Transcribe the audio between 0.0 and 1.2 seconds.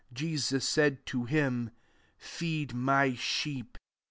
Jesus said